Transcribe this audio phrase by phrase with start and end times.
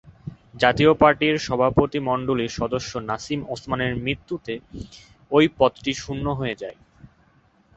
[0.55, 4.53] জাতীয় পার্টির সভাপতিমণ্ডলীর সদস্য নাসিম ওসমানের মৃত্যুতে
[5.31, 6.55] ওই পদটি শূন্য হয়।